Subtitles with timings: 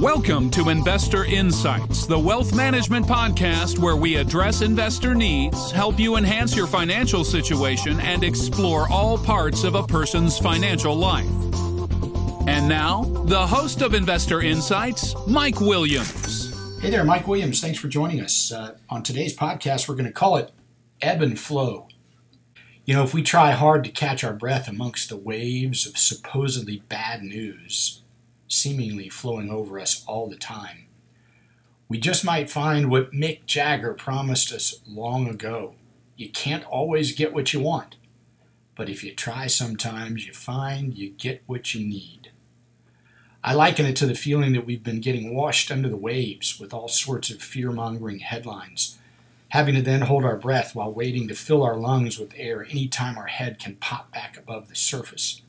[0.00, 6.16] Welcome to Investor Insights, the wealth management podcast where we address investor needs, help you
[6.16, 11.30] enhance your financial situation, and explore all parts of a person's financial life.
[12.48, 16.52] And now, the host of Investor Insights, Mike Williams.
[16.80, 17.60] Hey there, Mike Williams.
[17.60, 18.50] Thanks for joining us.
[18.50, 20.50] Uh, on today's podcast, we're going to call it
[21.00, 21.88] Ebb and Flow.
[22.84, 26.82] You know, if we try hard to catch our breath amongst the waves of supposedly
[26.88, 28.02] bad news,
[28.48, 30.86] seemingly flowing over us all the time.
[31.88, 35.74] We just might find what Mick Jagger promised us long ago.
[36.16, 37.96] You can't always get what you want,
[38.74, 42.30] but if you try sometimes, you find you get what you need.
[43.44, 46.74] I liken it to the feeling that we've been getting washed under the waves with
[46.74, 48.98] all sorts of fear mongering headlines,
[49.50, 52.86] having to then hold our breath while waiting to fill our lungs with air any
[52.86, 55.42] time our head can pop back above the surface.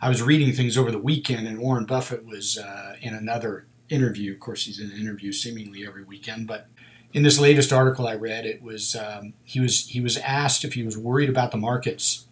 [0.00, 4.32] I was reading things over the weekend, and Warren Buffett was uh, in another interview.
[4.32, 6.68] Of course, he's in an interview seemingly every weekend, but
[7.12, 10.74] in this latest article I read, it was um, he was he was asked if
[10.74, 12.26] he was worried about the markets,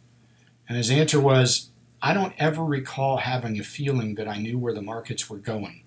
[0.69, 1.71] and his answer was,
[2.03, 5.85] "I don't ever recall having a feeling that I knew where the markets were going."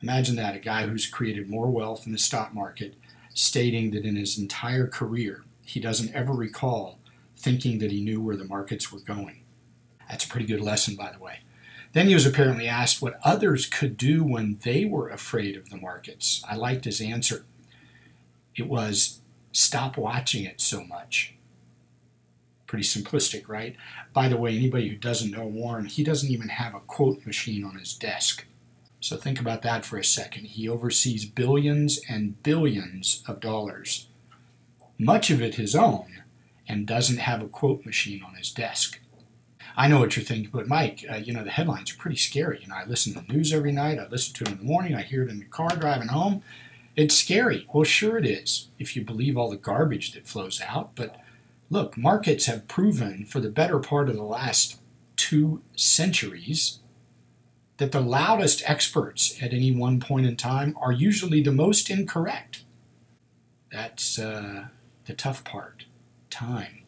[0.00, 2.94] Imagine that a guy who's created more wealth in the stock market
[3.34, 6.98] stating that in his entire career he doesn't ever recall
[7.36, 9.42] thinking that he knew where the markets were going.
[10.08, 11.40] That's a pretty good lesson, by the way.
[11.92, 15.76] Then he was apparently asked what others could do when they were afraid of the
[15.76, 16.42] markets.
[16.48, 17.44] I liked his answer.
[18.54, 21.34] It was stop watching it so much.
[22.66, 23.76] Pretty simplistic, right?
[24.14, 27.64] By the way, anybody who doesn't know Warren, he doesn't even have a quote machine
[27.64, 28.46] on his desk.
[29.02, 30.44] So think about that for a second.
[30.44, 34.06] He oversees billions and billions of dollars,
[34.96, 36.22] much of it his own,
[36.68, 39.00] and doesn't have a quote machine on his desk.
[39.76, 42.60] I know what you're thinking, but Mike, uh, you know, the headlines are pretty scary.
[42.62, 43.98] You know, I listen to the news every night.
[43.98, 44.94] I listen to it in the morning.
[44.94, 46.44] I hear it in the car driving home.
[46.94, 47.66] It's scary.
[47.72, 50.94] Well, sure it is, if you believe all the garbage that flows out.
[50.94, 51.16] But
[51.70, 54.78] look, markets have proven for the better part of the last
[55.16, 56.78] two centuries
[57.78, 62.64] that the loudest experts at any one point in time are usually the most incorrect.
[63.70, 64.66] That's uh,
[65.06, 65.86] the tough part
[66.30, 66.82] time.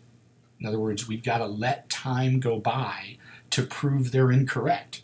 [0.60, 3.18] In other words, we've got to let time go by
[3.50, 5.02] to prove they're incorrect.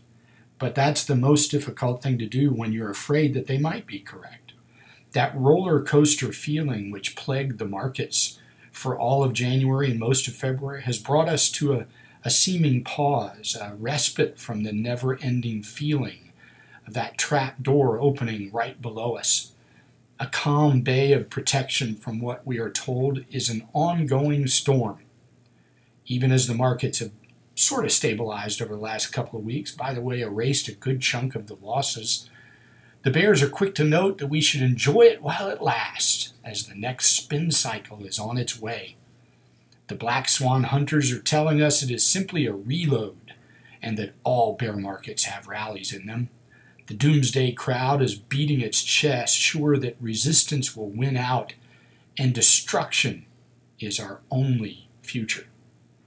[0.58, 3.98] But that's the most difficult thing to do when you're afraid that they might be
[3.98, 4.52] correct.
[5.12, 8.38] That roller coaster feeling which plagued the markets
[8.70, 11.86] for all of January and most of February has brought us to a,
[12.24, 16.32] a seeming pause, a respite from the never ending feeling
[16.86, 19.52] of that trap door opening right below us.
[20.18, 25.00] A calm bay of protection from what we are told is an ongoing storm
[26.10, 27.12] even as the markets have
[27.54, 31.00] sort of stabilized over the last couple of weeks, by the way, erased a good
[31.00, 32.28] chunk of the losses.
[33.04, 36.66] The bears are quick to note that we should enjoy it while it lasts, as
[36.66, 38.96] the next spin cycle is on its way.
[39.90, 43.34] The black swan hunters are telling us it is simply a reload,
[43.82, 46.28] and that all bear markets have rallies in them.
[46.86, 51.54] The doomsday crowd is beating its chest, sure that resistance will win out,
[52.16, 53.26] and destruction
[53.80, 55.48] is our only future.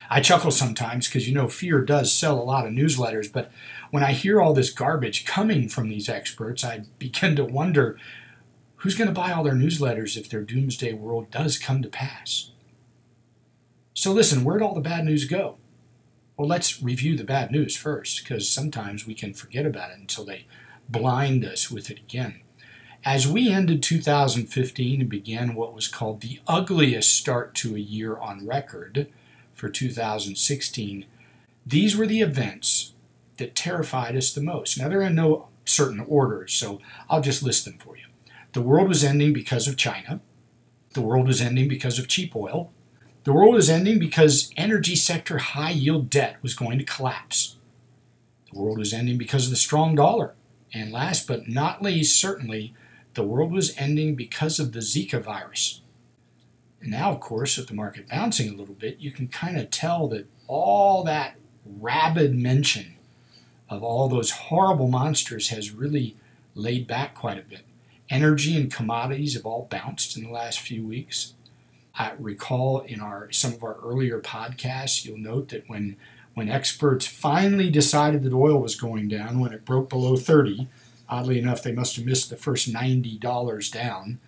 [0.09, 3.51] I chuckle sometimes because you know fear does sell a lot of newsletters, but
[3.91, 7.99] when I hear all this garbage coming from these experts, I begin to wonder
[8.77, 12.51] who's going to buy all their newsletters if their doomsday world does come to pass.
[13.93, 15.57] So listen, where'd all the bad news go?
[16.35, 20.25] Well, let's review the bad news first, because sometimes we can forget about it until
[20.25, 20.47] they
[20.89, 22.41] blind us with it again.
[23.05, 28.17] As we ended 2015 and began what was called the ugliest start to a year
[28.17, 29.07] on record,
[29.53, 31.05] for 2016,
[31.65, 32.93] these were the events
[33.37, 34.77] that terrified us the most.
[34.77, 38.05] Now, they're in no certain order, so I'll just list them for you.
[38.53, 40.19] The world was ending because of China.
[40.93, 42.71] The world was ending because of cheap oil.
[43.23, 47.55] The world was ending because energy sector high yield debt was going to collapse.
[48.51, 50.33] The world was ending because of the strong dollar.
[50.73, 52.73] And last but not least, certainly,
[53.13, 55.81] the world was ending because of the Zika virus.
[56.81, 59.69] And now, of course, with the market bouncing a little bit, you can kind of
[59.69, 61.35] tell that all that
[61.65, 62.95] rabid mention
[63.69, 66.17] of all those horrible monsters has really
[66.55, 67.61] laid back quite a bit.
[68.09, 71.33] Energy and commodities have all bounced in the last few weeks.
[71.95, 75.97] I recall in our some of our earlier podcasts, you'll note that when
[76.33, 80.67] when experts finally decided that oil was going down, when it broke below 30,
[81.07, 84.19] oddly enough, they must have missed the first $90 down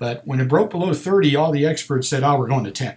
[0.00, 2.96] but when it broke below 30, all the experts said, oh, we're going to 10.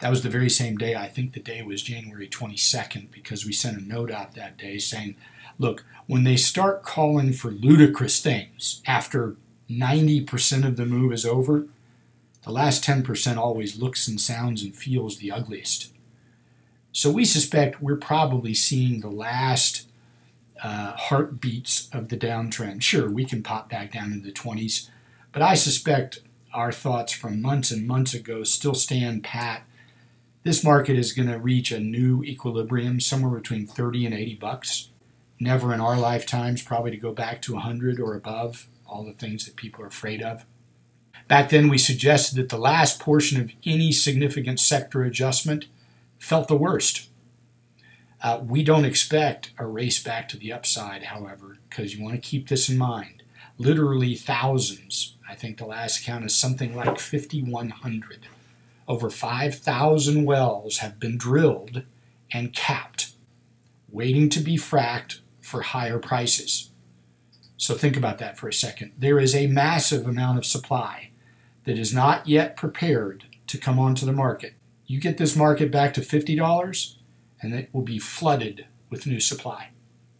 [0.00, 3.52] That was the very same day, I think the day was January 22nd, because we
[3.52, 5.14] sent a note out that day saying,
[5.56, 9.36] look, when they start calling for ludicrous things after
[9.70, 11.68] 90% of the move is over,
[12.46, 15.92] the last 10% always looks and sounds and feels the ugliest.
[16.92, 19.88] So we suspect we're probably seeing the last
[20.62, 22.82] uh, heartbeats of the downtrend.
[22.82, 24.88] Sure, we can pop back down into the 20s,
[25.32, 26.20] but I suspect
[26.54, 29.64] our thoughts from months and months ago still stand pat.
[30.44, 34.90] This market is going to reach a new equilibrium somewhere between 30 and 80 bucks.
[35.40, 39.46] Never in our lifetimes probably to go back to 100 or above, all the things
[39.46, 40.46] that people are afraid of.
[41.28, 45.66] Back then, we suggested that the last portion of any significant sector adjustment
[46.18, 47.08] felt the worst.
[48.22, 52.20] Uh, we don't expect a race back to the upside, however, because you want to
[52.20, 53.22] keep this in mind.
[53.58, 58.26] Literally thousands, I think the last count is something like 5,100.
[58.88, 61.82] Over 5,000 wells have been drilled
[62.32, 63.12] and capped,
[63.90, 66.70] waiting to be fracked for higher prices.
[67.56, 68.92] So think about that for a second.
[68.96, 71.10] There is a massive amount of supply
[71.66, 74.54] that is not yet prepared to come onto the market.
[74.86, 76.96] You get this market back to $50,
[77.42, 79.70] and it will be flooded with new supply.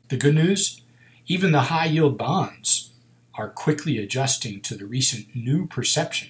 [0.08, 0.82] The good news
[1.28, 2.92] even the high yield bonds
[3.34, 6.28] are quickly adjusting to the recent new perception.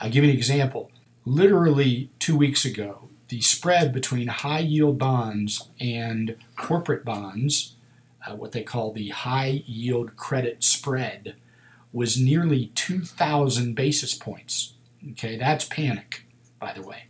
[0.00, 0.90] I'll give you an example.
[1.26, 7.76] Literally two weeks ago, the spread between high yield bonds and corporate bonds,
[8.26, 11.36] uh, what they call the high yield credit spread,
[11.92, 14.74] was nearly 2,000 basis points.
[15.12, 16.24] Okay, that's panic,
[16.60, 17.04] by the way.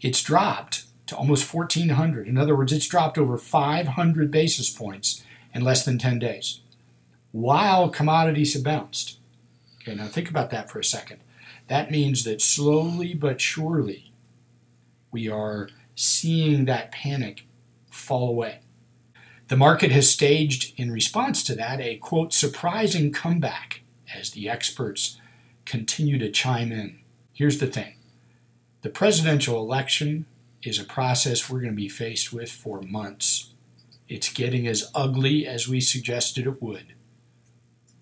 [0.00, 2.26] It's dropped to almost 1,400.
[2.26, 5.22] In other words, it's dropped over 500 basis points
[5.52, 6.60] in less than 10 days,
[7.32, 9.18] while commodities have bounced.
[9.82, 11.20] Okay, now think about that for a second.
[11.68, 14.12] That means that slowly but surely
[15.10, 17.46] we are seeing that panic
[17.90, 18.60] fall away.
[19.48, 23.82] The market has staged, in response to that, a quote, surprising comeback
[24.14, 25.18] as the experts
[25.64, 27.00] continue to chime in.
[27.32, 27.94] Here's the thing
[28.82, 30.26] the presidential election
[30.62, 33.52] is a process we're going to be faced with for months.
[34.08, 36.94] It's getting as ugly as we suggested it would.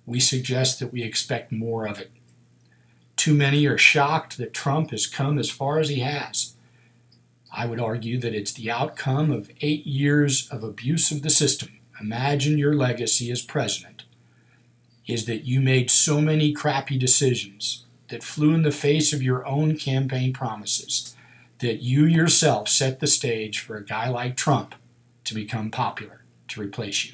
[0.05, 2.11] We suggest that we expect more of it.
[3.17, 6.55] Too many are shocked that Trump has come as far as he has.
[7.53, 11.79] I would argue that it's the outcome of eight years of abuse of the system.
[12.01, 14.02] Imagine your legacy as president
[15.07, 19.47] is that you made so many crappy decisions that flew in the face of your
[19.47, 21.17] own campaign promises
[21.59, 24.75] that you yourself set the stage for a guy like Trump
[25.25, 27.13] to become popular, to replace you.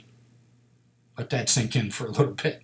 [1.17, 2.63] Let that sink in for a little bit.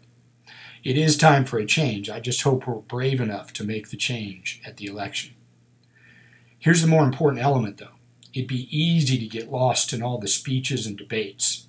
[0.83, 2.11] It is time for a change.
[2.11, 5.35] I just hope we're brave enough to make the change at the election.
[6.59, 7.89] Here's the more important element, though.
[8.33, 11.64] It'd be easy to get lost in all the speeches and debates.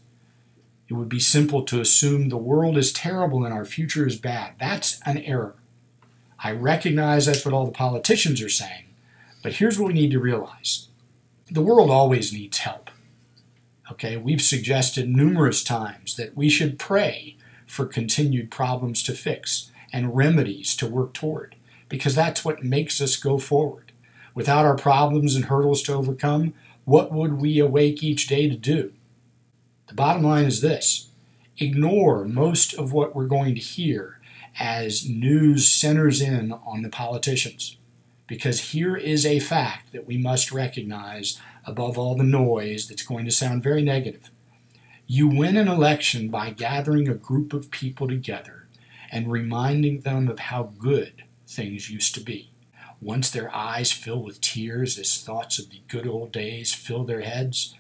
[0.88, 4.54] It would be simple to assume the world is terrible and our future is bad.
[4.60, 5.56] That's an error.
[6.44, 8.86] I recognize that's what all the politicians are saying,
[9.42, 10.90] but here's what we need to realize
[11.50, 12.90] the world always needs help.
[13.92, 17.38] Okay, we've suggested numerous times that we should pray
[17.68, 21.56] for continued problems to fix and remedies to work toward,
[21.88, 23.92] because that's what makes us go forward.
[24.34, 28.92] Without our problems and hurdles to overcome, what would we awake each day to do?
[29.88, 31.10] The bottom line is this
[31.58, 34.20] ignore most of what we're going to hear
[34.60, 37.78] as news centers in on the politicians
[38.28, 43.26] because here is a fact that we must recognize above all the noise that's going
[43.26, 44.32] to sound very negative.
[45.08, 48.68] You win an election by gathering a group of people together
[49.12, 52.50] and reminding them of how good things used to be.
[53.02, 57.22] Once their eyes fill with tears as thoughts of the good old days fill their
[57.22, 57.76] heads,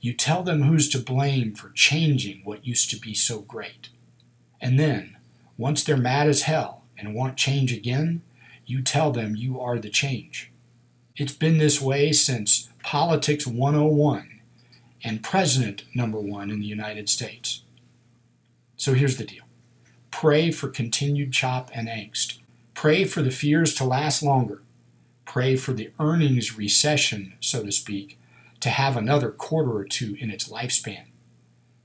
[0.00, 3.90] you tell them who's to blame for changing what used to be so great.
[4.60, 5.16] And then,
[5.56, 8.22] once they're mad as hell and want change again,
[8.64, 10.50] you tell them you are the change.
[11.16, 14.40] It's been this way since Politics 101
[15.02, 17.62] and President number one in the United States.
[18.76, 19.44] So here's the deal
[20.10, 22.38] pray for continued chop and angst.
[22.74, 24.62] Pray for the fears to last longer.
[25.24, 28.18] Pray for the earnings recession, so to speak,
[28.60, 31.06] to have another quarter or two in its lifespan.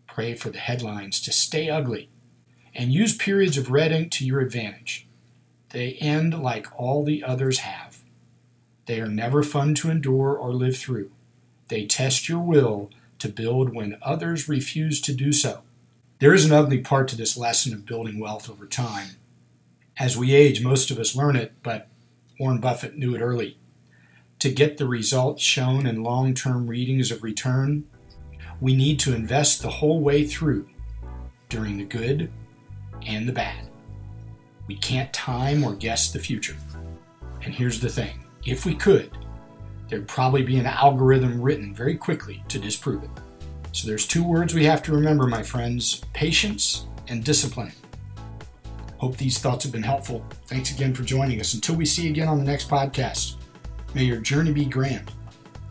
[0.07, 2.09] Pray for the headlines to stay ugly.
[2.73, 5.07] And use periods of red ink to your advantage.
[5.69, 7.99] They end like all the others have.
[8.85, 11.11] They are never fun to endure or live through.
[11.69, 15.61] They test your will to build when others refuse to do so.
[16.19, 19.11] There is an ugly part to this lesson of building wealth over time.
[19.97, 21.87] As we age, most of us learn it, but
[22.39, 23.57] Warren Buffett knew it early.
[24.39, 27.85] To get the results shown in long term readings of return,
[28.59, 30.69] we need to invest the whole way through
[31.49, 32.31] during the good
[33.05, 33.69] and the bad.
[34.67, 36.55] We can't time or guess the future.
[37.43, 39.17] And here's the thing if we could,
[39.89, 43.09] there'd probably be an algorithm written very quickly to disprove it.
[43.71, 47.71] So there's two words we have to remember, my friends patience and discipline.
[48.97, 50.25] Hope these thoughts have been helpful.
[50.47, 51.53] Thanks again for joining us.
[51.53, 53.35] Until we see you again on the next podcast,
[53.95, 55.09] may your journey be grand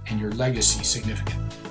[0.09, 1.64] and your legacy significant.